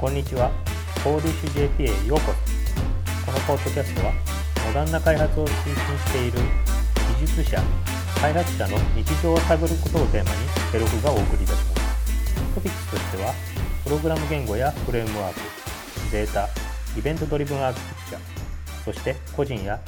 [0.00, 0.50] こんにちは。
[1.04, 3.30] コーディッシュ JP へようこそ。
[3.30, 4.14] このポッドキャストは、
[4.66, 6.38] モダンな開発を推進している
[7.20, 7.60] 技術者、
[8.18, 10.36] 開発者の日常を探ることをテーマに、
[10.72, 12.54] ヘロクがお送りいたします。
[12.54, 13.34] トピックスとしては、
[13.84, 15.40] プログラム言語やフレームワーク、
[16.10, 16.48] データ、
[16.98, 18.18] イベントドリブンアーキテクチャ、
[18.86, 19.78] そして個人や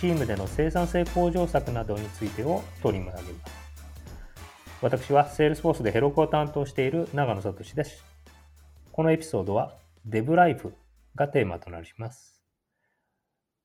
[0.00, 3.24] チームでの生産性向上策などについてを取り上げます。
[4.82, 8.09] 私は Salesforce でヘロクを担当している長野聡です。
[8.92, 9.76] このエピソードは
[10.08, 10.72] Dev Life
[11.14, 12.42] がテーマとなります。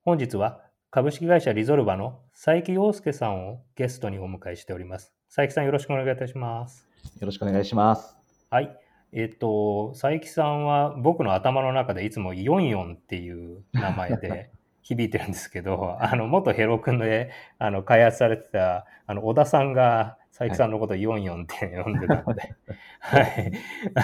[0.03, 0.61] 本日は
[0.91, 5.13] 株式会社リゾルバの佐伯陽介さんをゲストにお迎えしております。
[5.27, 6.87] 佐伯さんよろしくお願いいたします。
[7.19, 8.15] よろしくお願いします。
[8.51, 8.77] はい。
[9.13, 14.51] えっと、佐伯さんは僕の頭の中でいつも44っていう名前で
[14.85, 22.55] 響いてるんですけど、あの、元ヘロ君であの開発されてたあの小田さんが佐伯さんのことを44って呼んでたので、
[22.99, 23.51] はい。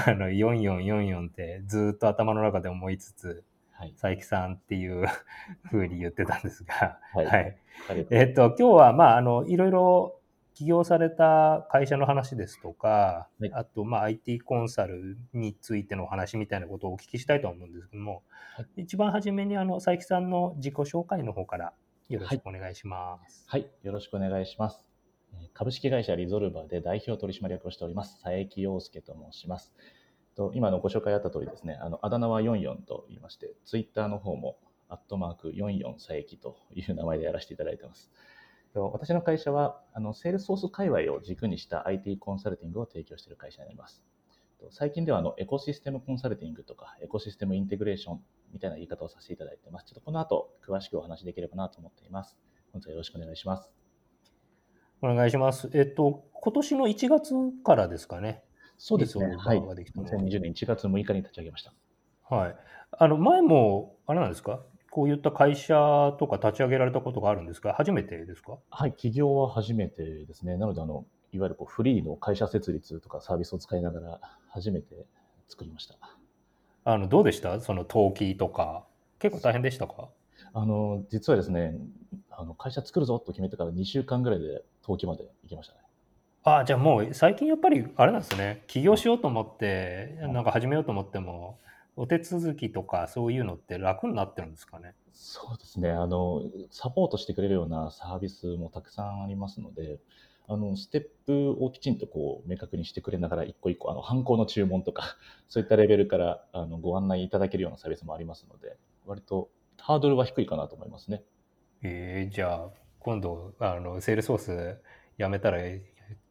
[0.07, 3.91] あの、4444ってずっと頭の中で思いつつ、はい。
[3.91, 5.05] 佐伯さんっていう
[5.70, 7.57] 風に言ってたんですが、はいはい。
[8.10, 10.20] えっと、今日は、まあ、あの、いろいろ
[10.54, 18.24] 起業された会社の話ですとか、はいあと、まあ、IT コンサルについてのお話みたいなことをお聞きしたいと思うんですけども、
[18.55, 21.74] は一番初めに、あの、佐伯さんの自己紹介の方から
[22.10, 23.46] よろしくお願いします。
[23.48, 23.70] はい。
[23.84, 24.85] よろしくお願いします。
[25.34, 29.74] えー株式会社リゾルバで代表取締役をしております、佐伯陽介と申します。
[30.35, 34.57] と今のご紹介あった通りですね、あのあだ名は44と言いまして、ツイッターの方も、
[34.90, 38.12] アットマーク44佐伯という名前でやらせていただいてます。
[38.73, 44.01] と私の会社は、あのセールスソース界隈を軸にした IT コンサルティングを提供している会社になります。
[44.59, 48.21] と最近ではあのエコシステムコンサルティングとか、エコシステムインテグレーション
[48.53, 49.85] みたいな言い方をさせていただいてます。
[49.85, 52.37] ちょっとこの後、詳しくお話しできればなと思っています。
[52.71, 53.71] 本日はよろしくお願いします。
[55.01, 55.69] お願いします。
[55.73, 57.33] えっと、今年の1月
[57.63, 58.43] からですかね。
[58.77, 59.25] そうですね。
[59.25, 59.61] リゾルバはい。
[59.67, 61.73] ができたのは2020年1月6日に立ち上げました。
[62.29, 62.55] はい。
[62.91, 64.61] あの、前も、あれなんですか？
[64.91, 68.57] こういった会社とか立ち上げられたことがあるんですか初めてですか？
[68.69, 68.93] はい。
[68.93, 70.57] 起業は初めてですね。
[70.57, 75.05] なので、あの、いわゆるこうフリーの会社設立とかサービスを使いながら初めて
[75.47, 75.95] 作りました。
[76.83, 77.59] あの、どうでした？
[77.61, 78.83] その登記とか。
[79.19, 80.09] 結構大変でしたか？
[80.53, 81.75] あの、実はですね、
[82.29, 85.79] あの会社作るぞと決めてから2週間ぐらいで登記まで行きましたね。
[86.43, 91.59] あじゃあもう最近やっぱりあれなんですね起業しようと思ってなんか始めようと思っても
[91.96, 94.94] お手続きとかそういうのって楽になってるんですかね？
[95.13, 95.91] そうですね。
[95.91, 100.00] あの、サポートしてくれるようなサービスもたくさんありますので、
[100.47, 111.23] あの、ステップをきちんとこう、明確にしてくれながら、一個一個、あの、犯行の注文とか、 そういったレベルから、あの、ご案内いただけるようなサービスもありますので、割とハードルは低いかなと思いますね。
[111.84, 112.69] えー、じゃあ
[113.00, 114.78] 今度あのセールソース
[115.18, 115.58] やめたら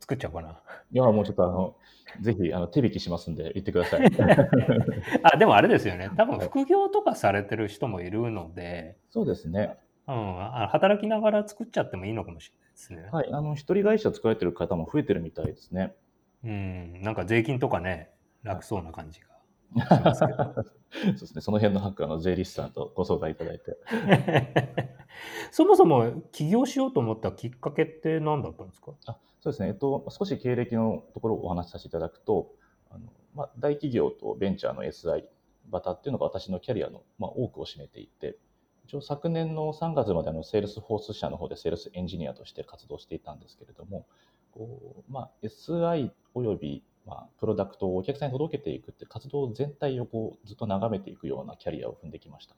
[0.00, 0.60] 作っちゃおうかな
[0.92, 1.76] いや、もうちょっとあの、
[2.20, 4.10] ぜひ、あの、手引きしますんで、言ってください。
[5.22, 9.78] あでもあれですよね多分副業とかされてる人もいるので、そうですね。
[10.08, 13.32] うん、あ働きながら作っちゃってもいいのかもしれないですね、はい。
[13.32, 15.94] あの、一人会社作られてる方も増えてるみたいですね。
[16.42, 18.10] うんなんか税金とかね
[18.42, 19.28] 楽そうな感じが
[20.14, 21.40] そうですね。
[21.40, 23.76] その辺のハック、あの、税理士さんとご相談いただいて。
[25.52, 28.92] そもそも起業しようと思ったきっかけって何だったんですか？
[29.06, 32.52] あそうですね、えっと、少し経歴のところをお話しさせていただくと、
[32.90, 35.24] あのまあ、大企業とベンチャーの SI
[35.70, 38.36] バタっていうのが私のキャリアの、まあ、多くを占めていて、
[38.84, 44.06] 一応昨年の3月まであの Salesforce 社の方でセールスエンジニアとして活動していたんですけれども、
[44.52, 52.56] こうまあ、SI および、まあ、プロダクトをお客さんに届けていくって活動全体をこうずっと眺めていくようなキャリアを踏んできました。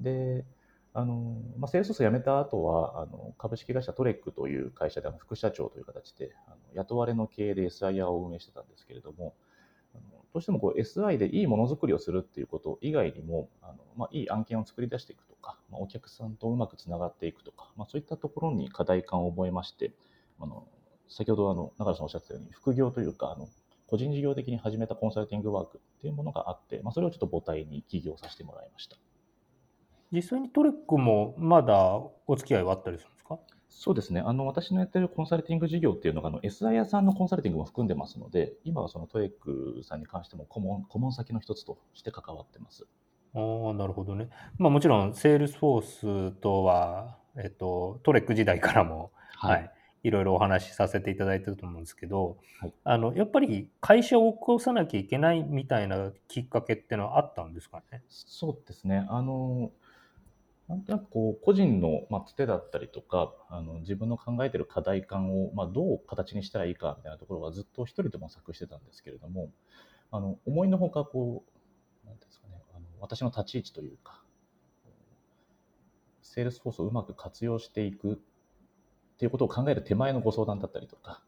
[0.00, 0.44] で、
[0.94, 9.34] あのまあ、 Salesforce 辞めた後はあの株式会社トレックという会社で副社長という形であの雇われの経営で SIer を運営してたんですけれども
[9.94, 10.02] あの
[10.34, 19.92] どうしてもこう SI でいいものづくりをするっていうこと以外にもあの、まあ、いい案件を作り出していくとか、まあ、お客さんとうまくつながっていくとか、まあ、そういったところに課題感を覚えまして
[20.40, 20.66] あの
[21.08, 23.48] 先ほどあの中田さんおっしゃったように副業というかあの
[23.86, 28.96] 個人事業的に始めたコンサルティングワークっていうものがあって、まあ、それをちょっと母体に起業させてもらいました。
[30.12, 33.38] 実際にトレックもまだお付き合いはあったりするんですか？
[33.70, 34.20] そうですね。
[34.20, 42.86] あの、私のやってるコンサルティング事業っていうのが、あの、SI 屋さんのコンサルティングも含んでますので、今はそのトレックさんに関しても顧問、顧問先の一つとして関わってます。
[43.34, 43.38] あ
[43.70, 44.28] あ、なるほどね。
[44.58, 49.70] まあもちろん、セールスフォースとは、えっと、トレック時代からも、はい、
[50.02, 58.02] い、ろいろお話しさせていただいてると思うんですけど、はいあの、やっぱり会社を起こさなきゃいけないみたいなきっかけってのはあったんですかね？
[58.08, 59.06] そうですね。
[59.08, 59.70] あの、
[60.68, 69.50] なんとなくこう個人の、まあ、つてだったりとかあの自分の考えてる課題感を、まあ、どう形にしたらいいかみたいなところはずっと一人で模索してたんですけれども
[70.10, 71.52] あの思いのほかこう
[72.06, 74.22] なんですかね、あの私の立ち位置というか、
[76.22, 78.16] セールスフォースをうまく活用していくっ
[79.18, 81.22] ていうことを考える手前のご相談だったりとか、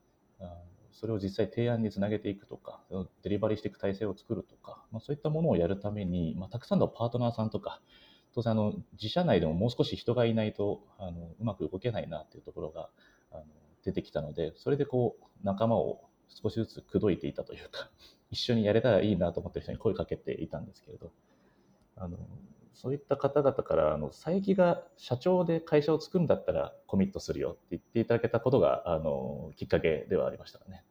[0.92, 2.80] それを実際提案につなげていくとか、
[3.22, 7.80] デリバリーしていく体制を作るとか、まあ、そういったものをやるために、まあ、たくさんのパートナーさんとか、
[8.34, 12.88] 当然あの自社内でももう少し人がいないとあのうまく動けないなっていうところが
[13.30, 13.44] あの
[13.84, 17.90] 出てきたので、それでこう仲間を少しずつ口説いていたというか、
[18.30, 21.12] 一緒にやれたらいいなと思ってる人に声かけていたんですけれど、
[21.96, 22.18] あの
[22.72, 30.84] そういった方々からあの佐伯が社長で会社を作るんだったらコミットするよって言っていただけたことがあのきっかけではありましたね。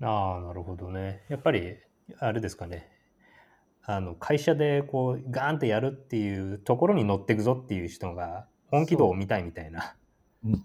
[0.00, 1.24] ああなるほどね。
[1.28, 1.76] やっぱり
[2.18, 2.91] あれですかね。
[3.84, 9.94] あの会社でこうガーンってやるっていうところに乗っていくぞっていう人が本気度を見たいみたいな。
[10.44, 10.64] そう,、うん、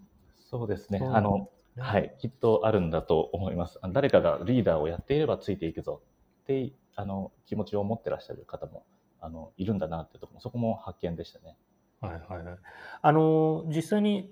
[0.49, 1.01] そうですね。
[1.03, 1.49] あの
[1.79, 3.79] はい、きっとあるんだと思います。
[3.91, 6.01] 誰かがリーダーをやっていればついていくぞ
[6.43, 8.83] ってあの気持ちを持ってらっしゃる方も
[9.21, 11.55] あのいるんだなってところそこも発見でしたね。
[12.01, 12.57] はいはいはい。
[13.01, 14.31] あの実際に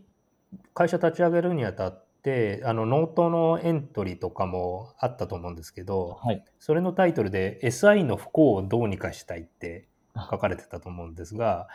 [0.74, 11.68] 会社立ち上げるにあたってあのノートのエントリーとかもあったと思うんですけど、はい、それのタイトルで SI の不幸をどうにかしたいって書かれてたと思うんですが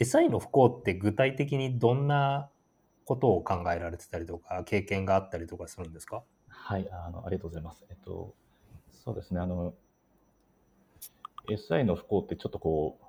[0.00, 2.48] SI の不幸って具体的にどんな
[3.04, 6.22] ことを考えられてたりとか経験があったりとかするんですか？
[6.48, 7.84] はいあのありがとうございます。
[7.90, 8.34] えっと
[9.04, 9.74] そうですねあの
[11.50, 13.04] SI の不幸ってちょっとこう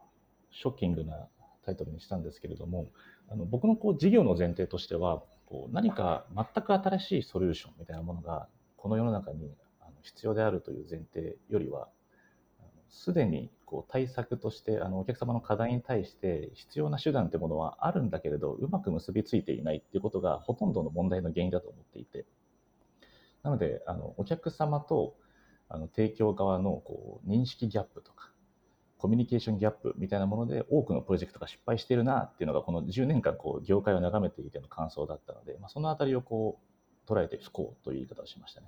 [0.54, 1.28] ショッキングな
[1.66, 2.88] タイトルにしたんですけれども
[3.30, 8.48] あの僕のこう事業の前提としてはこう何か全く新しいソリューションみたいなものが
[8.78, 9.51] この世の中に
[10.04, 11.90] 必要であるという前提よりは
[12.90, 22.25] すでにこう対策としてあのお客様の課題に対して必要な手段というものはあるんだけれどうまく結びついていないっていうことがほとんどの問題の原因だと思っていて。
[23.42, 25.16] なのであのお客様と
[25.69, 28.31] あの提供側のこう認識ギャップとか
[29.00, 36.60] コミュニケーションギャップみたいなもので多くのプロジェクトが失敗しているなっていうのがこの10年間こう業界を眺めていての感想だったので、まあ、そのあたりをこ
[37.07, 38.68] う捉えて不幸という言い方をしましたね。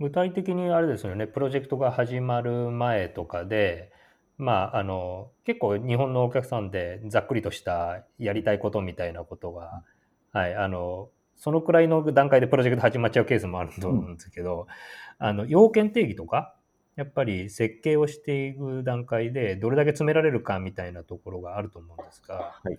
[0.00, 3.92] 具体的にあれですよねプロジェクトが始まる前とかで
[4.38, 9.82] まああの結構日本のお客さんでざっくりとしたやりたいことみたいなことが、
[10.32, 14.66] はい、あのそのくらいの段階でプロジェクト始まっちゃうケースもあると思うんですけど、
[15.20, 16.55] うん、あの要件定義とか
[16.96, 22.78] やっぱり設計をしていく段階でどれだけ詰められるかみたいなところがあると思うんですが、はい、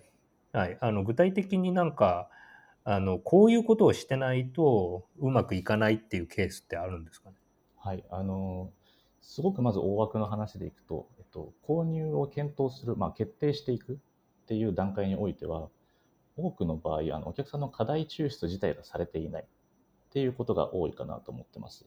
[0.52, 2.28] はい、あの具体的になんか
[2.84, 7.36] あのこういうことをしてないとうまくいかないっていうケースってあるんですかね？
[7.76, 8.04] はい。
[8.10, 8.72] あの
[9.20, 13.96] すごくまず大枠の話でいくと、えっと、購入を検討する、まあ、決定していくっ
[14.46, 15.68] ていう段階においては
[16.36, 19.46] 多くの場合あのお客さんの課題抽出自体がされていないっ
[20.10, 21.84] ていうことが多いかなと思ってます。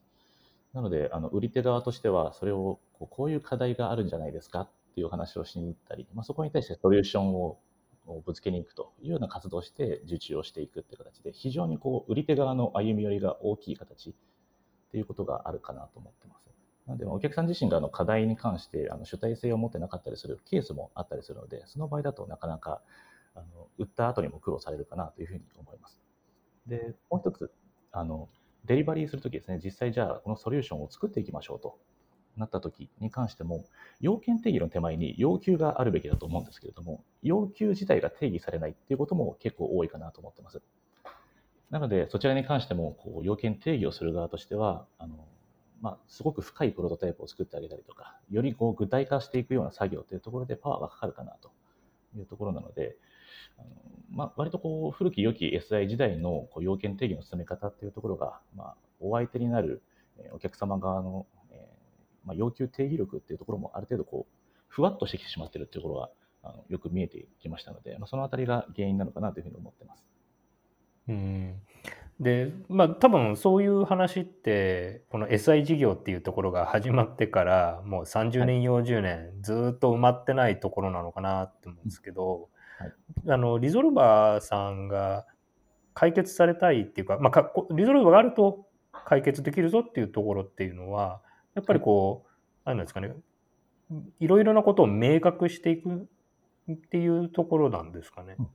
[0.74, 7.60] なので、あの売り手側としては、それをこうこういう課題があるんじゃないですかっていう話をしに行ったり、まあ、そこに対してソリューションを
[8.26, 14.14] ぶつけに行くというような活動をして受注をしていくっていう形で、非常にこう売り手側の歩み寄りが大きい形っ
[14.92, 16.50] ていうことがあるかなと思ってます。
[16.88, 22.82] なので、お客さん自身があの課題に関してあの主体性を持ってなかったりするケースもあったりするので、その場合だとなかなか
[23.36, 26.00] あの売った後にも苦労されるかなというふうに思います。
[26.68, 27.52] で、もう一つ、
[27.92, 28.30] あの
[28.66, 31.78] デリバリーするときですね、実際じゃあこのソリューションを作っていきましょうと
[32.38, 33.66] なったときに関しても、
[34.00, 40.62] 要件定義の手前に要求があるべきだと思うんですけれども、要求自体が定義されないっていうことも結構多いかなと思ってます。
[41.70, 45.28] なので、そちらに関してもこう要件定義をする側としては、あの
[45.82, 51.52] まあ、すごく深いプロトタイプを作ってあげたりとか、よりこう具体化していくような作業というところでパワーがかかるかなと
[52.16, 52.98] いうところなので、
[53.62, 53.82] あの
[54.14, 59.82] まあ、割とこう古き良き SI 時代のこう要件定義の進め方っていうところが、まあ、お相手になる
[60.34, 64.36] お客様側の、えーまあ、要求定義力っていうところもある程度こう
[64.68, 66.10] ふわっとしてきてしまっているっていうところが
[66.44, 70.06] あのよく見えてきましたので、まあ、そのあたりが原因なのかなというふうに思ってます。
[71.08, 71.62] うん
[72.20, 82.50] でまあ多分そういう話ってこの SI 事業っていうところが始まってからもう30年40年ずっと埋まってないところなのかなって思うんですけど、はい、
[83.28, 85.26] あのリゾルバーさんが
[85.94, 88.66] 解決されたいっていうか、まあ、リゾルバーがあると
[89.06, 91.22] 解決できるぞっていうところっていうのは
[91.54, 92.26] やっぱりこ
[92.66, 93.14] う、はい、なんですかね
[94.20, 96.08] いろいろなことを明確していく
[96.72, 98.36] っていうところなんですかね。
[98.40, 98.48] うん、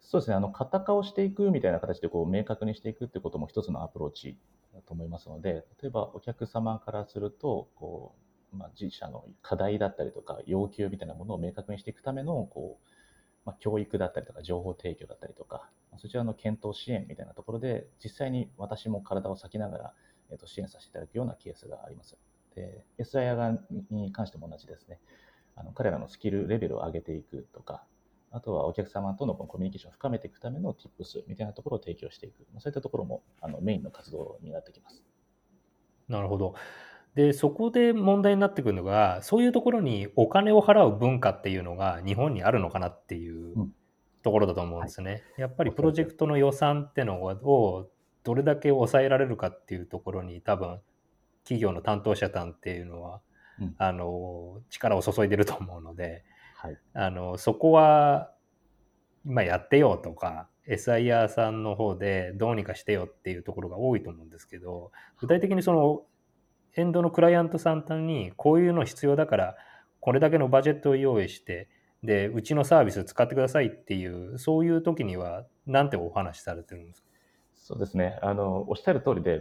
[0.00, 0.36] そうですね。
[0.36, 4.38] あの型化をしていくみたいな形でこう明確にしていくってことも一つのアプローチ
[4.74, 8.14] だと思いますので例えばお客様からするとこ
[8.52, 12.88] う、まあ、自社の課題だったりとか要求みたいなものを明確にしていくためのこう
[13.48, 19.94] まあ、教育だったりとか情報提供だったりとか、そちらの検討支援みたいなところで、実際に私も体を割きながら、
[20.30, 22.18] えー、と支援させていただくようなケースがあります。
[22.54, 23.58] で、SIR 側
[23.90, 25.00] に関しても同じですね。
[25.56, 27.84] あの彼らのスキルレベルを上げていくとか、
[28.32, 35.02] あとはお客様とのコミュニケーションを深めていくための Tips みたいなところを提供していく、そういったところもあのメインの活動になってきます。
[36.06, 36.54] なるほど。
[37.18, 43.72] で、そこで問題になってくるのが、そういうところにお金を払う文化っていうのが日本にあるのかなっていう
[44.22, 45.10] ところだと思うんですね。
[45.10, 47.90] はい、やっぱりプロジェクトの予算ってのを
[48.22, 50.78] どれだけ抑えられるかっていうところに多分
[51.42, 53.20] 企業の担当者さんっていうのは、
[53.60, 56.22] うん、あの力を注いでると思うので、
[56.54, 58.30] はい、あのそこは
[59.26, 66.02] 今やってよとか SIR さんの方でどうにかしてよっていうところが多いと思うんですけど具体的にその
[66.78, 69.56] エンドのクライアントさんにこういうの必要だから
[69.98, 71.68] これだけのバジェットを用意して
[72.04, 77.08] でうちのサービス使ってくださいっていうそういう時には何てお話しされてるんですか？
[77.56, 78.20] そうですね。
[78.22, 79.40] あのおっしゃる通りでいわ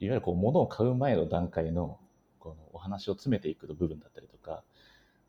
[0.00, 1.98] ゆるこう物を買う前の段階の
[2.38, 4.64] このお話を詰めていく部分だったりとか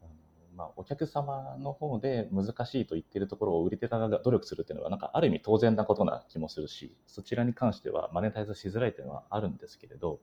[0.02, 0.12] あの
[0.56, 10.20] まあ、お客様の方で難しいと言っているところを売り手側が努力するっていうのはなんかある意味当然なことな気もするしそちらに関してはマネタイズしづらいっていうのはあるんですけれど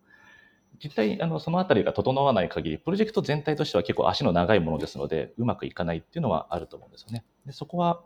[0.82, 7.24] 実際あのその辺りが整わない限りプロジェクト全体としては結構足の長いものですのでうまくいかないっていうのはあると思うんですよね。
[7.44, 8.00] でそこは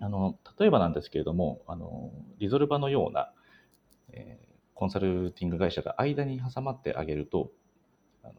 [0.00, 3.32] あの例えばなんですけれどもあのリゾルバのような、
[4.12, 7.50] えー、コンサルティング会社が間に挟まってあげると
[8.22, 8.34] あの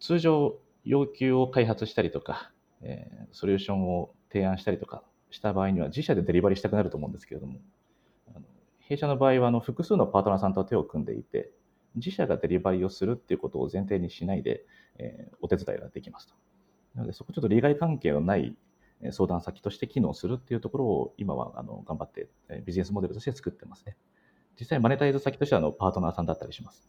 [0.00, 2.50] 通常要求を開発したりとか、
[2.82, 7.60] えー、ソリューションを提案したりとかした場合には自社でデリバリーしたくなると思うんですけれども
[8.34, 8.46] あの
[8.80, 11.50] 弊社の場合はあの複数のパートナーさんと手を組んでいて
[11.94, 14.64] 自社がデリバリーをするっていうことを前提にしないで、
[14.98, 16.34] えー、お手伝いができますと。
[16.94, 18.56] なので、そこちょっと利害関係のない
[19.10, 22.28] 相談先として機能するっていうところを今はあの頑張って
[22.64, 23.96] ビジネスモデルとして作ってますね。
[24.58, 26.88] 実際マネタイズ先としてはあのパートナーさんだったりします。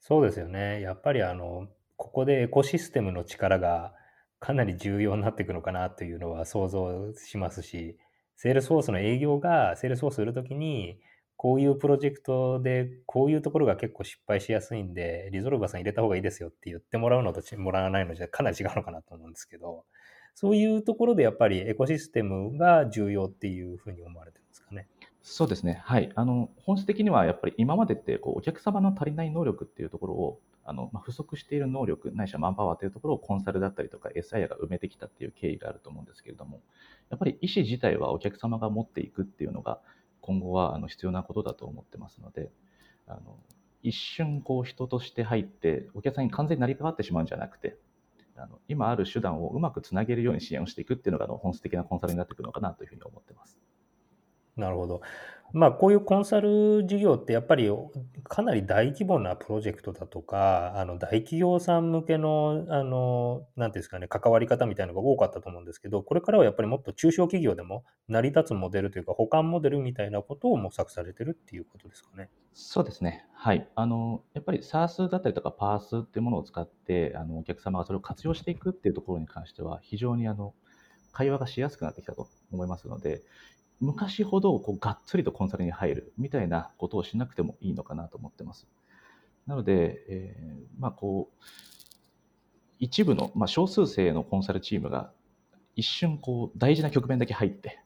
[0.00, 0.80] そうですよね。
[0.80, 3.94] やっぱりあの、ここでエコシステムの力が
[4.38, 7.96] かなり重要になっていくのかなというのは想像しますし、
[8.36, 10.98] セールスフォースの営業がセールスフォースするときに、
[11.36, 19.84] こういうプロジェクトで、こういうところが結構失敗しやすいんで、リゾルバーさん入れた方がいいですよって言ってもらうのともらわないのじゃかなり違うのかなと思うんですけど、
[20.34, 24.88] そういうところでやっぱりエコシステムが重要っていうふうに思われてるんですかね。
[25.22, 25.80] そうですね。
[25.84, 26.10] はい。
[26.14, 36.62] あの、本質的にはやっぱり今までってこうお客様の足りない能力っていうところをあの、まあ、不足している能力ないしはマンパワーというところをコンサルだったりとか SIA が埋めてきたっていう経緯があると思うんですけれども
[37.10, 39.80] やっぱり意思自体はお客様が持っていくっていうのが
[40.24, 42.50] 今後はあの必要なことだと思ってますので、
[43.06, 43.36] あの
[43.82, 47.76] 一瞬こう人として入ってお客さんに完全に成り変わってしまうんじゃなくて、
[48.34, 53.58] あの今ある手段をうまくつなげるように支援をしていくっていうのがあの本質的なコンサルになってくるのかなというふうに思ってます。
[54.56, 55.00] なるほど。
[55.52, 57.70] まあ、こういうコンサル事業ってやっぱり
[58.24, 72.30] かなり大規模なプロジェクトだとか、あの大企業さん向けの、あの、なんていうんですかね、関わり方みたいなのが多かったと思うんですけど、これからはやっぱりもっと中小企業でも成り立つモデルというか、保管モデルみたいなことを模索されてるっていうことですかね。
[72.52, 73.24] そうですね。
[73.32, 73.68] はい。
[73.76, 80.54] あの、やっぱり SARS だったりとか PARS っていうものを使って、あの、お客様がそれを活用していくっていうところに関しては、非常にあの、
[81.12, 83.22] 会話がしやすくなってきたと思いますので、
[83.84, 88.66] 昔ほどこうがっつりとコンサルに入るみたいなことをしなくてもいいのかなと思ってます。
[89.46, 91.44] なので、えー、まあこう、
[92.78, 95.12] 一部の、まあ、少数生のコンサルチームが
[95.76, 97.80] 一瞬こう大事な局面だけ入って、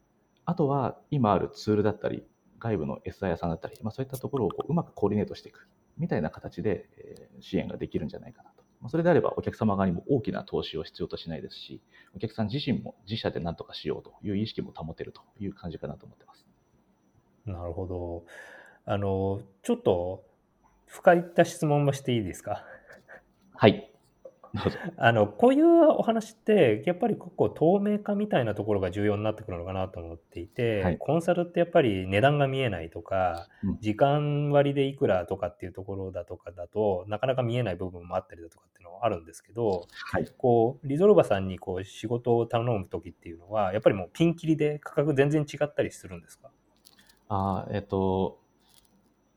[0.44, 2.24] あとは今あるツールだったり、
[2.58, 8.50] 外部の SI 屋さんだったり、まあ、そういったところをこううまくコーディネートしていくみたいな形で、え、支援ができるんじゃないかな。
[8.86, 11.82] それであればお客様側にも大きな投資を必要としないですし、
[12.14, 16.46] お客さん自身も自社で何とかしようという意識も保てるという感じかなと思ってます。
[17.44, 18.24] なるほど。
[18.84, 20.24] あの、ちょっと
[20.86, 22.64] 深いった質問もしていいですか？
[23.54, 23.92] はい。
[24.96, 46.50] あのこういうお話ってやっぱりここ透明化みたいなところが重要になってくるのかなと思っていて、はい、コンサルってやっぱり値段が見えないとか、うん、時間割でいくらとかっていうところだとかだとなかなか見えない部分もあったりだとかっていうのはあるんですけど、はい、こうリゾルバさんにこう仕事を頼む時っていうのはやっぱりもうピンキリで価格全然違ったりするんですか？
[47.28, 48.40] あえっと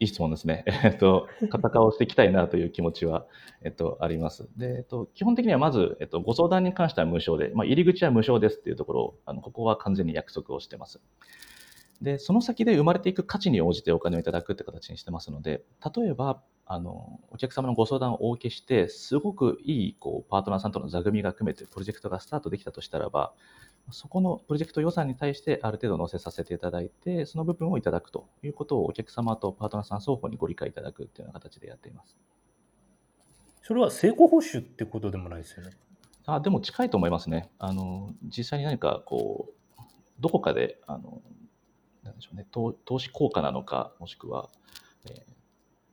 [0.01, 0.65] いい質問ですね。
[0.83, 3.27] えっと、型化をしていきたいなという気持ちは、
[3.63, 4.49] えっと、あります。
[4.57, 10.99] で、えっと、基本的にはまず、えっと、ご相談に関しては無償で、まあ、入り口は無償ですっていうところを、あの、ここは完全に約束をしてます。
[12.01, 15.63] で、その先で生まれていく価値に応じてお金をいただくって形にしてますので、
[15.95, 23.33] 例えば、あの、お客様のご相談をお受けして、すごくいい、こう、パートナーさんとの座組が組めて、プロジェクトがスタートできたとしたらば、
[23.89, 32.17] そこのプロジェクト予算に対してある程度載せさせていただいて、その部分をいただくということをお客様とパートナーさん双方にご理解いただくというような形でやっています。
[33.63, 35.71] それは成功報酬ってことでもないですよね？
[36.25, 37.49] あでも近いと思いますね。
[37.59, 39.81] あの実際に何かこう
[40.19, 41.21] どこかであの
[42.03, 44.49] なんでしょうね投投資効果なのかもしくは、
[45.05, 45.13] えー、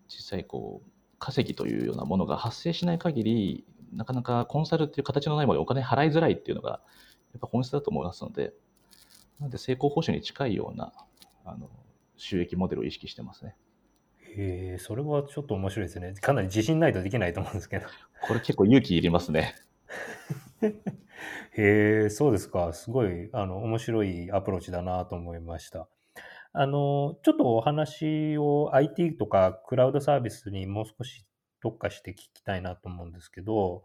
[0.09, 6.80] 実際こう稼ぎというようなものが発生しない限りなかなかコンサルっていう形のないものにお金払いづらいっていうのがや
[7.38, 8.52] っぱ本質だと思いますので
[9.40, 10.92] なので成功報酬に近いような
[11.45, 11.71] あの
[12.16, 13.57] 収益モデルを意識してますね。
[14.37, 16.12] へえ、それはちょっと面白いですね。
[16.21, 17.87] かなり自信ないとできないと思うんですけど。
[18.26, 19.54] これ結構勇気いりますね。
[21.52, 22.73] へえ、そうですか。
[22.73, 25.88] すごい、あの、面白いアプローチだなと思いました。
[26.52, 31.25] あの、ちょっとお話を IT とかクラウドサービスにもう少し
[31.61, 33.85] 特化して聞きたいなと思うんですけど、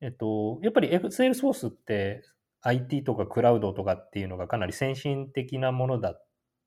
[0.00, 2.22] えっと、やっぱり Salesforce って
[2.68, 6.26] IT とかクラウドとかっていうのがかなり先進的なものだっ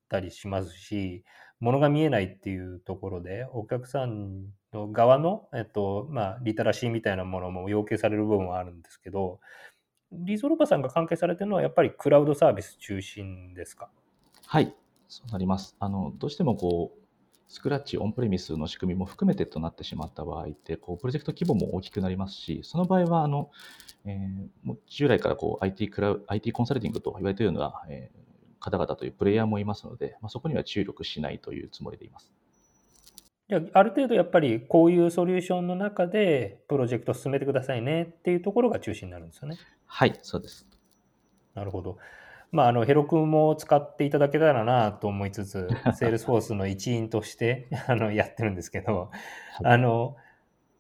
[0.10, 1.24] たりしますし、
[1.60, 9.40] ものが見えないっていうところで、お客さんの側の、えっと、まあ、リテラシーみたいなものも要求される部分はあるんですけど、
[10.12, 13.90] リゾルバさんが関係されてるのはやっぱりクラウドサービス中心ですか？
[14.48, 14.76] はい、
[15.08, 15.76] そうなります。
[15.80, 17.01] あの、どうしてもこう、
[17.52, 23.52] スクラッチ、オンプレミスの仕組みも含めてとなってしまった場合って、こうプロジェクト規模も大きくなりますし、その場合は、あの、
[24.06, 32.32] えー、もう従来からこう IT クラウ IT コンサルティングと言われているような、えー、方々というプレイヤーもいますので、まあ、そこには注力しないというつもりでいます。
[33.74, 39.58] ある程度やっぱりこういうソリューションの中でプロジェクト進めてくださいねっていうところが中心になるんですよね。
[39.88, 40.66] はい、そうです。
[41.54, 41.98] なるほど。
[42.52, 49.10] まあ、あの、 Heroku も使っていただけたらなと思いつつ、 セールスフォースの一員として あのやってるんですけど、
[49.64, 50.18] あの、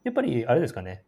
[0.03, 1.03] やっぱりあれですかね、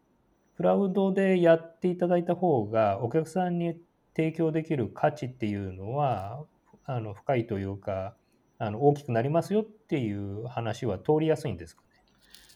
[0.56, 3.78] クラウドでやっていただいた方が、お客さんに
[4.16, 6.46] 提供できる価値っていうのは、
[6.86, 8.16] あの深いというか、
[8.58, 11.84] あの大きくなりますよっていう話は通りやすいんですか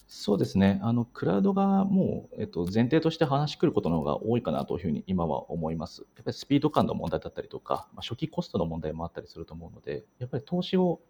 [0.07, 0.79] そうですね。
[0.83, 6.03] あの、クラウドがもう、えっと、前提として話が来ることの方が多いかなというふうに今は思います。
[6.15, 11.01] やっぱりスピード感の問題だったりとか、まあ、初期コストの問題もあったりすると思うので、やっぱり投資を、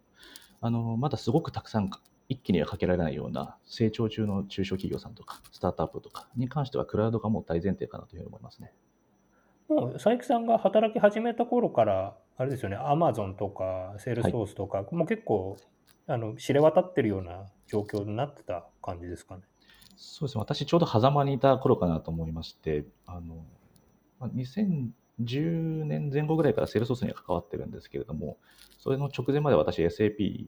[0.62, 1.92] あの、まだすごくたくさん
[2.28, 8.74] 一気にはかけられないような成長中の中小企業さんとか、スタートアップとかに関しては、クラウドがもう大前提かなというふうに思いますね。
[9.70, 15.58] もう佐伯さんが働き始めた頃から、あれですよね、アマゾンとか、セールスフォースとか、はい、もう結構
[16.08, 19.44] あの知れ渡ってるような状況になってた感じですかね。
[19.98, 23.44] そうですね、私ちょうど狭間にいた頃かなと思いまして、あの
[24.22, 28.38] 2010年前後ぐらいからセールソースには関わってるんですけれども、
[28.78, 30.46] それの直前まで私 SAP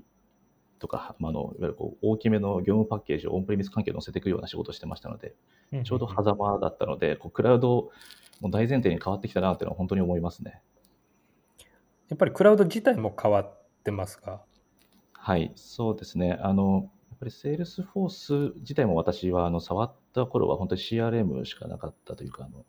[0.78, 5.36] とか、まあ、のいわゆるこう大きめの業務パッケージをオンプレミス関係載せていくような仕事をしてましたので、
[5.84, 7.90] ちょうど狭間だったので、こうクラウド
[8.40, 10.62] も大前提に変わってきたなというのは本当に思いますね。
[12.08, 14.42] やっぱりクラウド自体も変わってますか？
[15.30, 16.40] はい、そうですね。
[16.42, 22.64] あの、やっぱりセールスフォース自体も私はあの触った頃は本当に CRM しかなかったというか、あのいわ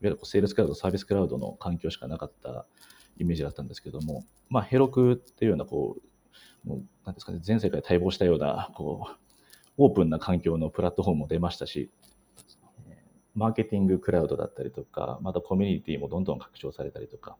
[0.00, 2.64] ゆるこうセールスクラウド、サービスクラウドの環境しかなかった
[3.18, 5.98] イメージだったんですけども、まあ、 Heroku っていうような、こ
[6.64, 9.16] う、もうなんですかね、全世界待望したような、こう、
[9.76, 11.90] オープンな環境のプラットフォームも出ましたし、
[13.34, 17.36] マーケティングクラウドだったりとか、またコミュニティもどんどん拡張されたりとか、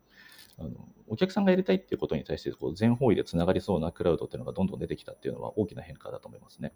[0.59, 0.71] あの
[1.09, 6.73] お客さんがやりたいっていうことに対してこう全方位でつながりそうなクラウドっていうのがどんどん出てきたっていうのは大きな変化だと思いますね。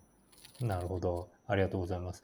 [0.60, 1.30] なるほど。
[1.46, 2.22] ありがとうございます。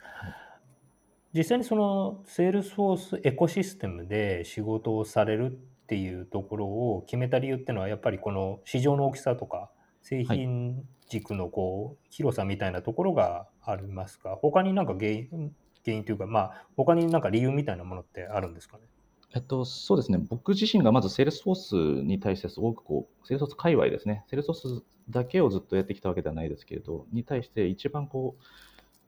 [1.33, 5.55] 実際にそのセールスフォースエコシステムで仕事をされるっ
[5.87, 9.69] ていうところを決めた理由っていうのはやっぱりこの市場の大きさとか
[10.01, 14.37] 製品軸のこう広さみたいなところがありますか？
[14.41, 15.51] 他になんか原因
[15.85, 18.83] 原因というかまあ他になんか理由みたいなものってあるんですかね？
[19.37, 20.17] えっと、そうですね。
[20.17, 24.25] 僕自身がまずセールスフォースに対してすごくこう、セールスフォース界隈ですね。
[24.27, 28.43] セールスフォースだけをずっとやってきたわけではないですけれど、に対して一番こう、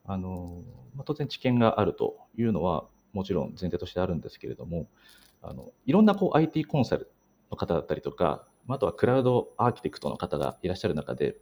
[0.05, 0.61] あの、
[0.95, 4.87] まあ、当然知見があるというのはもちろん前提としてあるんですけれども、
[5.41, 7.09] あのいろんなこう IT コンサル
[7.49, 11.37] の方だったりとか、あとはクラウドアーキテクトの方がいらっしゃる中で、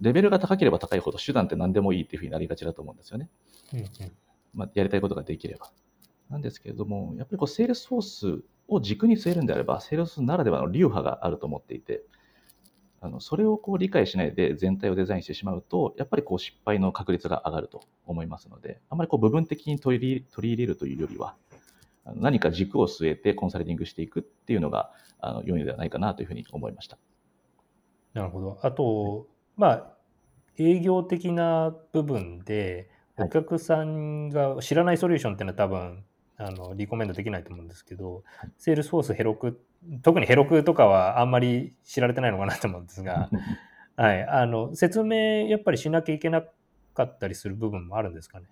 [0.00, 3.28] レベルが高ければ高いほど手段って何でもいいっていうふうになりがちだと思うんですよね。
[3.72, 3.88] うんうん、
[4.54, 5.72] まあ、やりたいことができれば。
[6.30, 12.02] なんですけれども、やっぱりこう、セールスフォースを軸に据えるんであれば、セールスならではの流派があると思っていて、
[13.02, 21.34] あのそれをこう理解しないで全体をデザインしてしまうと、やっぱりこう失敗の確率が上がると思いますので、あまりこう部分的に取り取り入れるというよりは、
[22.04, 26.98] 何か軸を据えてコンサルティングしていくっていうのがあの良いのではないかなというふうに思いました。
[28.12, 28.58] なるほど。
[28.62, 29.92] あと、まあ、
[30.58, 36.04] 営業的な部分で、お客さんが知らないソリューションっていうのは多分
[36.42, 39.60] あのリコメンドできないと思うんですけど、はい、セールスフォース Heroku
[40.02, 43.28] 特に Heroku とかはあんまり知られてないのかなと思うんですが、
[43.96, 46.42] はい、あの説明やっぱりしなきゃいけな
[46.94, 48.46] かったりする部分もあるんですかね？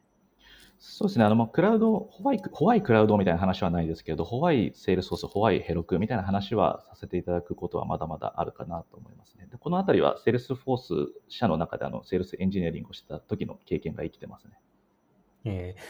[0.80, 9.48] そうですね、あのまあクラウド、 why why cloud みたいな話はないですけど、 why Salesforce、why Heroku みたいな話はさせていただくことはまだまだあるかなと思いますね。
[9.50, 14.52] でこのあたりは、セールスフォース社の中であのセールスエンジニアリングをしてた時の経験が生きてますね。
[15.46, 15.80] えー、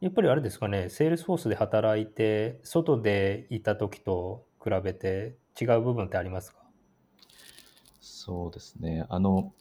[0.00, 6.58] やっぱりあれですかね、セールスフォースで働いて、外でいた時と比べて違う部分ってありますか？
[8.00, 9.06] そうですね。
[9.08, 9.52] あの、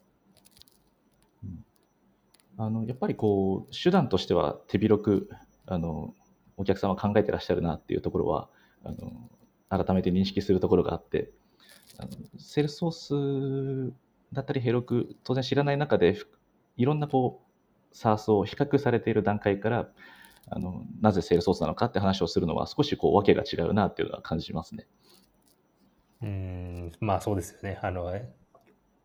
[2.57, 5.29] あのやっぱりこう手段としては手広く
[5.65, 6.13] あの
[6.55, 8.47] お客様考えてらっしゃるなっていうところは
[8.83, 9.29] あの
[9.69, 11.31] 改めて認識するところがあって
[11.97, 13.93] あのセールスフォース
[14.33, 16.15] だったり Heroku 当然知らない中で
[16.77, 17.41] いろんなこ
[17.91, 19.89] う SARS を比較されている段階から
[20.49, 24.87] あのなぜセールスソースなのかって話をするのは少しこう訳が違うなっていうのは感じますね。
[26.21, 27.79] うんまあそうですよね。
[27.81, 28.13] あの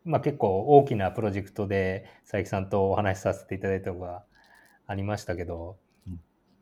[0.05, 4.23] まあ、結構大きなプロジェクトで佐伯さんとお話しさせていただいたのが
[4.87, 5.77] ありましたけど、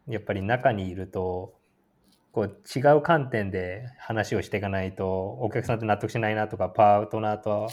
[0.07, 1.53] やっぱり中にいると
[2.31, 7.69] こう違う観点で話をしていかないとお客さんって納得しないなとかパートナーと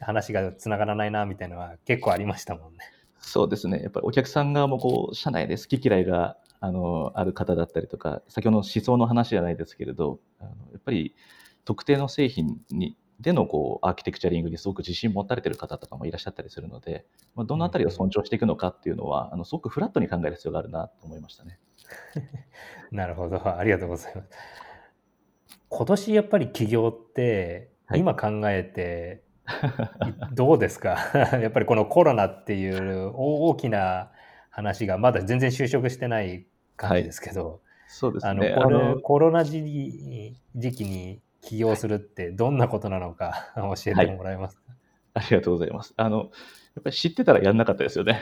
[0.00, 2.78] 話がつながらないなみたいなのは結構ありましたもんね。
[3.20, 11.14] そうですねやっぱりお客さん側もこう社内で好き嫌いがあのある方だったりとか先ほどの思想の話じゃないですけれどあのやっぱり
[11.64, 17.04] 特定の製品にでのこうアーキテクチャリングにすごく自信持たれてる方とかもいらっしゃったりするので、
[17.34, 21.58] まあ、どのあたりを尊重していくのかっていうのは、あのすごくフラットに考える必要があるなと思いましたね。
[22.92, 24.28] なるほど、ありがとうございます。
[25.68, 29.24] 今年やっぱり起業って、今考えて、
[30.32, 30.98] どうですか？
[31.40, 34.10] やっぱりこのコロナっていう大きな
[34.50, 37.58] 話がまだ全然就職してない感じですけど、はい、
[37.88, 38.54] そうですね。
[38.56, 44.62] あのコロナ時期に起業するってどんなことなのか 教えてもらえますか、
[45.14, 45.94] はい、ありがとうございます。
[45.96, 46.22] あの、や
[46.80, 48.20] っぱり知ってたらやんなかったですよね。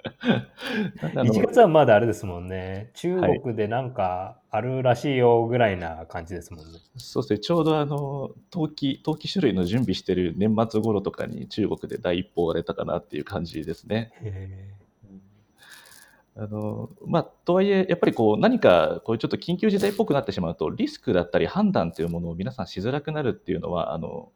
[1.14, 2.90] 1月はまだあれですもんね。
[2.94, 6.72] 中国でなんかあるらしいよぐらいな感じですもんね。
[6.72, 7.38] はい、そうですね。
[7.40, 14.12] ちょうどあの、陶器、陶器種類の準備してる年末頃とかに中国で第一報が出たかなっていう感じですね。
[14.22, 14.80] へ
[16.36, 24.30] あのまあ、とはいえ、やっぱりこう何かこうちょっと緊急事態っぽくなってしまうと、リスクだったり判断というものを皆さんしづらくなるっていうのはあの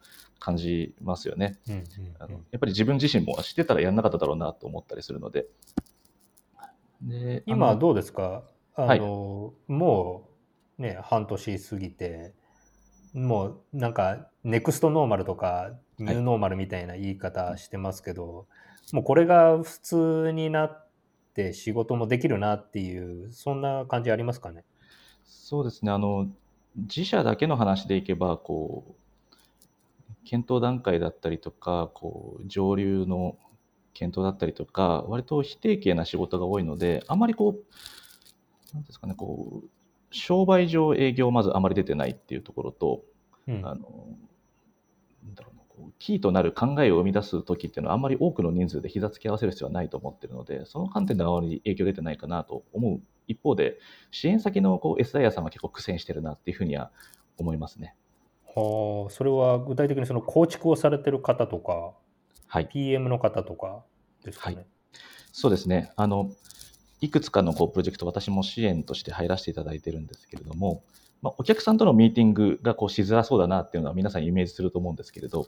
[0.45, 1.87] 感じますよね、うんうんうん、
[2.19, 2.33] あの。
[2.51, 5.47] やっぱり自分自身も知ってたらやんなかっただろうなと思ったりするので。
[7.03, 8.43] で今はどうですか？
[8.75, 9.01] あの、はい、
[9.73, 10.29] も
[10.79, 12.35] う、ね、半年過ぎて、
[13.13, 18.45] もうなんかネクストノーマルとかニューノーマルみたいな言い方してますけど、は
[18.93, 20.85] い、もうこれが普通になって
[21.35, 24.63] って仕事もできるなっていうそんな感じありますかね？
[25.25, 25.91] そうですね。
[25.91, 26.29] あの
[26.77, 28.93] 自社だけの話でいけばこう
[30.25, 33.37] 検討段階だったりとかこう上流の
[33.93, 39.69] 検討だったりとか割と非定型な仕事が多いのであまりこうなんですかねこう
[40.11, 43.03] 商売上営業まずあまり出てないっていうところと、
[43.49, 44.07] うん、あの
[45.25, 45.55] なんだろう
[45.99, 53.79] キーとなる考えを生み出す時っていうのはあんまり多くの人数で膝つき合わせる必要はないと思ってるのでその観点であまり影響出てないかなと思う一方で
[54.11, 56.91] 支援先のこう SIR さんは結構苦戦してるなっていうふうには
[57.39, 57.97] 思いますね。
[58.55, 61.93] はあ、それは具体的にその構築をされてる方とか、
[62.47, 63.85] はい、PM の方とか
[64.25, 64.57] ですかね？
[64.57, 64.67] はい、
[65.33, 66.31] そうですねあの
[67.01, 70.85] いくつかのこうプロジェクト私も支援として入らせていただいてるんですけれども、
[71.21, 75.47] まあ、お客さんとのミーティングがこうしづらそうだなっていうのは皆さんイメージすると思うんですけれど、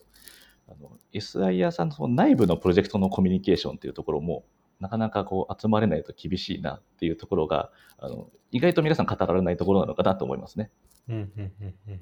[1.14, 4.44] SIR さんのその内部のプロジェクトのコミュニケーションっていうところも、
[4.80, 10.70] なかなかこう集まれないと厳しいなっていうところが、あの意外と皆さん語られないところなのかなと思いますね。
[11.08, 12.00] うんうんうんうん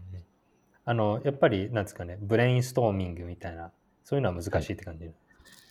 [0.85, 3.71] あのやっぱりなんですかね、ブレインストーミングみたいな、
[4.05, 5.15] そういうのは難しいって感じ、はい、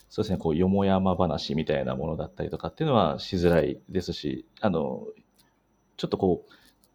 [0.10, 5.06] そうですね、こうよもやま話みたいなものだったりとかっていうのはしづらいですし、あの
[5.98, 6.52] ちょっとこう、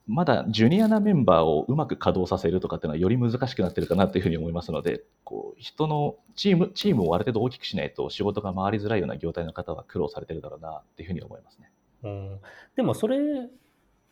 [0.08, 11.70] まだジュニアなメンバーをうまく稼働させるとかっていうのはより難しくなってるかなというふうに思いますので、こう人のチームチームをある程度大きくしないと仕事が回りづらいような業態の方は苦労されてるだろうなっていうふうに思いますね。
[12.04, 12.40] うん、
[12.74, 13.48] でもそれ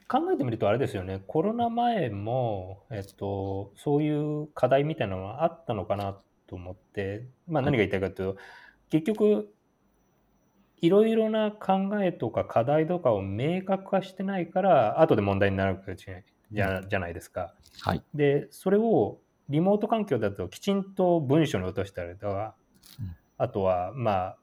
[0.09, 6.17] 考えてみるとあれですよね、コロナ前も、えっと、そういう課題みたいなのはあったのかな
[6.47, 8.41] と思って、まあ、何が言いたいかというと、
[8.91, 9.53] 結局
[10.81, 15.79] いろいろな考えとか課題とかを明確化してないから後で問題になる
[16.53, 17.55] じゃじゃないですか。
[17.81, 22.55] はい、でそれをリモート環境だときちんと文章に落としたりとか、
[23.01, 24.37] うん、あとはまあ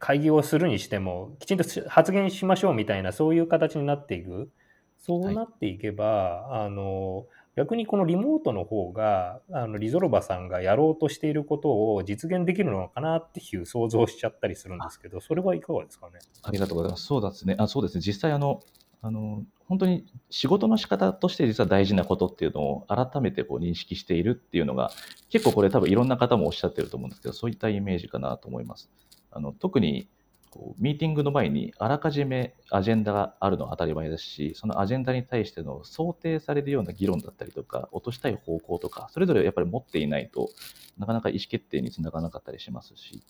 [0.00, 4.50] 会議をするにしてもきちんと発言しましょうみたいなそういう形になっていく
[4.98, 16.20] そうなっていけば、はい、あの逆にこのリモートの方が、あのリゾルバさんがやろうとしていることを実現できるのかなっていう想像しちゃったりするんですけど、それはいかがですかね？
[16.42, 17.04] ありがとうございます。
[17.06, 17.56] そうですね。
[17.58, 18.02] あそうですね。
[18.06, 18.60] 実際あの、
[19.02, 24.92] あの本当に仕事の仕方として実は大事なことっていうのを改めてこう認識しているっていうのが
[25.28, 28.90] 結構これ多分いろんな方もおっしゃってると思うんですけどそういったイメージかなと思います。
[29.30, 30.08] あの特に
[30.50, 40.50] こうミーティングの前にあらかじめアジェンダがあるのは当たり前ですしそのアジェンダに対しての想定されるような議論だったりとか落としたい方向とかそれぞれやっぱり持っていないと
[40.98, 43.22] なかなか意思決定につながらなかったりしますし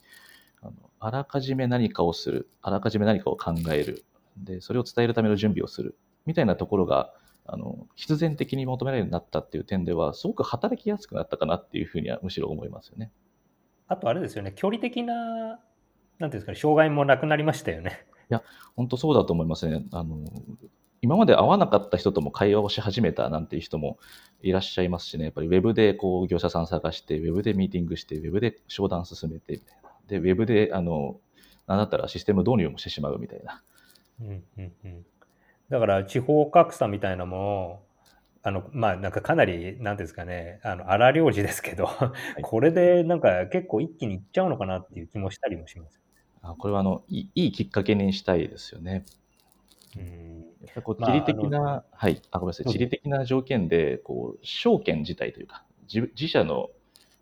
[0.63, 4.05] あのあらかじめ何かをするあらかじめ何かを考える
[4.39, 7.13] でそれを伝えるための準備をするみたいなところが
[7.47, 13.11] あの必然的に求められるようになったっていう点ではすごく働きやすくなったかなっていうふうにはむしろ思いますよね。
[13.89, 15.59] あとあれですよね距離的な
[16.21, 18.07] なんていうんですかね、障害もなくなりましたよね。
[18.31, 18.43] いや、
[18.77, 19.85] 本当そうだと思いますね。
[19.91, 20.19] あの
[21.03, 23.99] 今まで会わなかった人とも会話をし始めたなんていう人も
[24.43, 29.91] いらっしゃいますしね、やっぱりウェブでこう業者さん探して、ウェブでミーティングして、ウェブで商談進めてみたいな。
[30.09, 31.19] で、ウェブで、あの、
[31.67, 33.63] なんだったらシステム導入もしてしまうみたいな。
[34.21, 35.07] うんうんうん。
[35.71, 37.79] だから地方格差みたいなものを、
[38.43, 46.01] あの、まあ、なんかかなり、なんですかね、あの、荒領事ですけど、はい、これでなんか結構一気にいっちゃうのかなっていう気もしたりもします。
[46.43, 49.05] あこれはあのいいいきっかけにしたいですよね。
[49.97, 50.47] うん。
[50.63, 56.71] やっぱこう地理的な、まあ、はい、あごめんなさい、地理的な条件で、こう証券自体というか、自自社の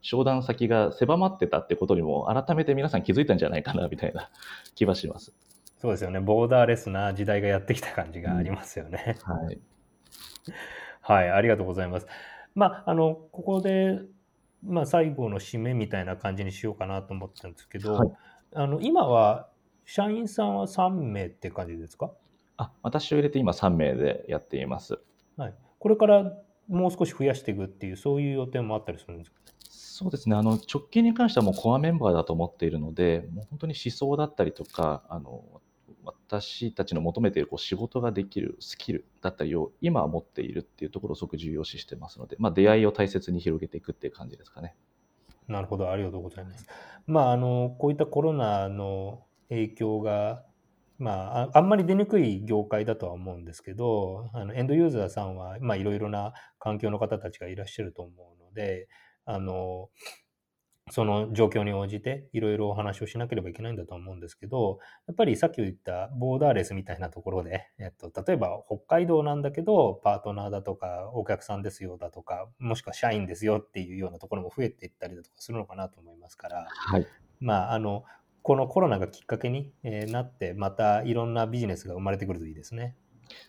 [0.02, 4.30] 商談先が狭まってたってことにも、改めて皆さん気づいたんじゃないかなみたいな
[4.74, 5.32] 気はします。
[5.80, 9.16] そうですよね、ボーダーレスな時代がやってきた感じがありますよね。
[9.28, 9.58] うん、はい、
[11.00, 12.06] はい、ありがとうございます。
[12.54, 14.00] まあ、あのここで、
[14.64, 18.08] まあ、最後の締めみたいな感じにしようかなと思ったんですけど、はい
[18.54, 19.48] あの今は
[19.84, 22.10] 社員さんは3名って感じですか？
[22.56, 24.98] あ私を入れて今3名でやっています。
[25.36, 26.32] はい、これから
[26.68, 29.36] もう少し増やしていくっていう、そういう予定もあったりするんですか？
[29.70, 35.44] そうですねあの直近に関してはもうコアメンバーだと思っているので、もう本当に思想だったりとか、あの
[36.04, 44.74] 私たちの求めているこう仕事ができるスキルだったりを今持っているっていうところをすごく重要視してますので、まあ、出会いを大切に広げていくっていう感じですかね。
[45.48, 46.66] なるほど、ありがとうございます。
[47.06, 50.44] まあ、あの、こういったコロナの影響が、
[50.98, 58.88] まあ、あんまり出にくい業界だとは思うんですけど、あのエンドユーザーさんは、まあ、いろいろな環境の方たちがいらっしゃると思うので、
[59.24, 59.90] あの、
[60.90, 77.06] その状況に応じていろいろお話をしなければいけないんだと思うんですけど、やっぱりさっき言ったボーダーレスみたいなところで、えっと、例えば北海道なんだけど、パートナーだとか、お客さんですよだとか、もしくは社員ですよっていうようなところも増えていったりだとかするのかなと思いますから、はい、
[77.40, 78.04] まあ、あの、
[78.42, 82.96] このコロナがきっかけになって、またいろんなビジネスが生まれてくるといいですね。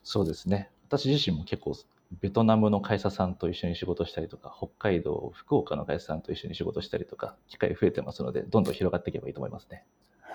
[0.04, 0.70] そうですね。
[0.88, 1.74] 私自身も結構
[2.12, 9.86] ベトナムの会社さんと一緒に仕事したりとか、北海道、福岡の会社さんと一緒に仕事したりとか、機会増えてますので、どんどん広がっていけばいいと思いますね。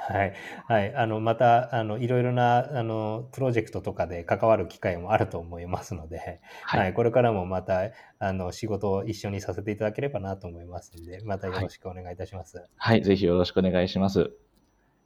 [0.08, 0.34] はい、
[0.66, 12.58] はい、あのまたあのいろいろなあのプロジェクトとかで関わる機会もあると思いますので、はい、はい、これからもまたあの仕事を一緒にさせていただければなと思いますので、またよろしくお願いいたします。
[12.58, 14.30] はい、はい、ぜひよろしくお願いします。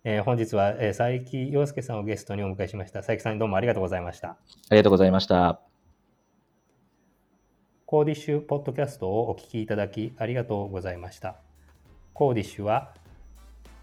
[0.05, 3.01] えー、本日は、えー、佐伯洋介さんをゲストにお迎えしました。
[3.01, 4.31] 佐伯さんどうもありがとうございました。
[4.31, 4.37] あ
[4.71, 5.68] りがとうございました。
[7.91, 11.37] コーディッシュポッドキャストをお聞きいただきありがとうございました。
[12.13, 12.93] コーディッシュは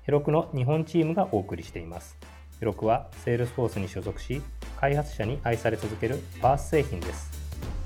[0.03, 2.15] ヘロクの日本チームがお送りしています。
[2.59, 4.43] ヘロクは Salesforce に所属し、
[4.79, 7.31] 開発者に愛され続ける p a s 製品です。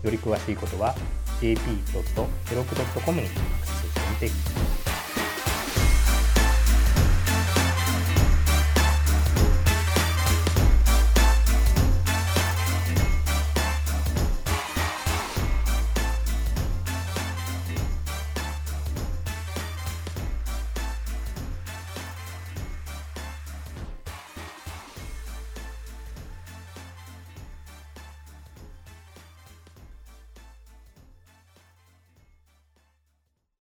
[0.03, 0.93] より詳しいことは
[1.39, 3.29] jp.heroku.com にア
[3.61, 4.78] クセスしてみてください。